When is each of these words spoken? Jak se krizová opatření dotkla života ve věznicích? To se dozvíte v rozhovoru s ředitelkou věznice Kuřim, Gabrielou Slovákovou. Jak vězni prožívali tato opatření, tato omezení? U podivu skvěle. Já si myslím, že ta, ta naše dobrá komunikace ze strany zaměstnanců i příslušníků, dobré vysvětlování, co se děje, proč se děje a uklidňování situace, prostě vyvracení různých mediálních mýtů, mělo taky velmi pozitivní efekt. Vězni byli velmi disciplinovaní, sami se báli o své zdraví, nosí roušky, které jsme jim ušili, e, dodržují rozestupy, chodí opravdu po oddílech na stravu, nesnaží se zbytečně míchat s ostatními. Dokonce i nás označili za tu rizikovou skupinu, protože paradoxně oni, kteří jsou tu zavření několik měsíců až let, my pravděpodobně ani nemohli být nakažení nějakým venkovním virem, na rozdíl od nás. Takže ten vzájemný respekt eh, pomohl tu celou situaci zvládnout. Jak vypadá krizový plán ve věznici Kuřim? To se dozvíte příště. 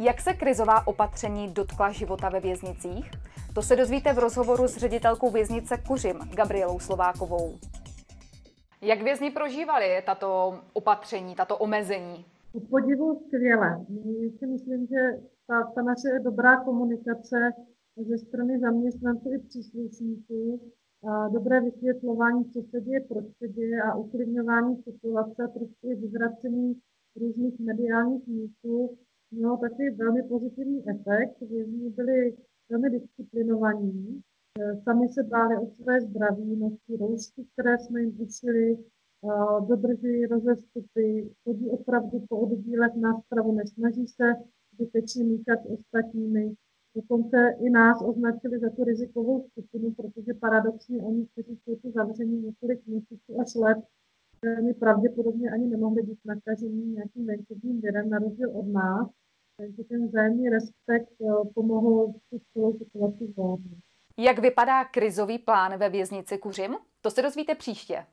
Jak 0.00 0.20
se 0.20 0.32
krizová 0.34 0.86
opatření 0.86 1.52
dotkla 1.52 1.90
života 1.92 2.28
ve 2.28 2.40
věznicích? 2.40 3.10
To 3.54 3.62
se 3.62 3.76
dozvíte 3.76 4.12
v 4.12 4.18
rozhovoru 4.18 4.68
s 4.68 4.76
ředitelkou 4.76 5.30
věznice 5.30 5.74
Kuřim, 5.88 6.18
Gabrielou 6.36 6.78
Slovákovou. 6.78 7.54
Jak 8.82 9.02
vězni 9.02 9.30
prožívali 9.30 10.02
tato 10.06 10.60
opatření, 10.72 11.34
tato 11.34 11.58
omezení? 11.58 12.24
U 12.52 12.60
podivu 12.60 13.22
skvěle. 13.26 13.68
Já 13.88 14.30
si 14.38 14.46
myslím, 14.46 14.86
že 14.86 15.20
ta, 15.46 15.72
ta 15.74 15.82
naše 15.82 16.20
dobrá 16.24 16.64
komunikace 16.64 17.52
ze 17.96 18.18
strany 18.18 18.60
zaměstnanců 18.60 19.32
i 19.32 19.38
příslušníků, 19.38 20.60
dobré 21.32 21.60
vysvětlování, 21.60 22.44
co 22.44 22.62
se 22.70 22.80
děje, 22.80 23.00
proč 23.00 23.24
se 23.38 23.48
děje 23.48 23.82
a 23.82 23.94
uklidňování 23.94 24.76
situace, 24.76 25.48
prostě 25.54 25.94
vyvracení 25.94 26.74
různých 27.16 27.60
mediálních 27.60 28.26
mýtů, 28.26 28.98
mělo 29.48 29.60
taky 29.60 29.90
velmi 29.90 30.22
pozitivní 30.22 30.82
efekt. 30.88 31.40
Vězni 31.40 31.90
byli 31.90 32.36
velmi 32.70 32.90
disciplinovaní, 32.90 34.22
sami 34.84 35.08
se 35.08 35.22
báli 35.22 35.56
o 35.56 35.66
své 35.66 36.00
zdraví, 36.00 36.56
nosí 36.56 36.96
roušky, 37.00 37.44
které 37.52 37.78
jsme 37.78 38.00
jim 38.00 38.20
ušili, 38.20 38.72
e, 38.72 38.78
dodržují 39.66 40.26
rozestupy, 40.26 41.30
chodí 41.44 41.70
opravdu 41.70 42.24
po 42.28 42.38
oddílech 42.38 42.94
na 42.94 43.20
stravu, 43.20 43.52
nesnaží 43.52 44.06
se 44.06 44.34
zbytečně 44.74 45.24
míchat 45.24 45.58
s 45.62 45.70
ostatními. 45.70 46.54
Dokonce 46.96 47.36
i 47.60 47.70
nás 47.70 48.02
označili 48.02 48.58
za 48.58 48.70
tu 48.70 48.84
rizikovou 48.84 49.48
skupinu, 49.48 49.92
protože 49.92 50.34
paradoxně 50.34 51.02
oni, 51.02 51.26
kteří 51.26 51.58
jsou 51.64 51.76
tu 51.76 51.90
zavření 51.90 52.42
několik 52.42 52.86
měsíců 52.86 53.40
až 53.40 53.54
let, 53.54 53.78
my 54.62 54.74
pravděpodobně 54.74 55.50
ani 55.50 55.66
nemohli 55.66 56.02
být 56.02 56.18
nakažení 56.24 56.92
nějakým 56.92 57.26
venkovním 57.26 57.80
virem, 57.80 58.10
na 58.10 58.18
rozdíl 58.18 58.50
od 58.58 58.66
nás. 58.66 59.08
Takže 59.58 59.84
ten 59.88 60.08
vzájemný 60.08 60.48
respekt 60.48 61.12
eh, 61.20 61.50
pomohl 61.54 62.12
tu 62.30 62.40
celou 62.52 62.78
situaci 62.78 63.26
zvládnout. 63.32 63.78
Jak 64.16 64.38
vypadá 64.38 64.84
krizový 64.84 65.38
plán 65.38 65.78
ve 65.78 65.88
věznici 65.88 66.38
Kuřim? 66.38 66.76
To 67.00 67.10
se 67.10 67.22
dozvíte 67.22 67.54
příště. 67.54 68.06